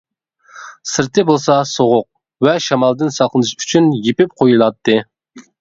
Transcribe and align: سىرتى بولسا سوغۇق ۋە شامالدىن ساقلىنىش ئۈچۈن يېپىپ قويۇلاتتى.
سىرتى 0.91 1.23
بولسا 1.27 1.57
سوغۇق 1.73 2.07
ۋە 2.47 2.55
شامالدىن 2.71 3.15
ساقلىنىش 3.19 3.55
ئۈچۈن 3.59 3.93
يېپىپ 4.09 4.35
قويۇلاتتى. 4.43 5.01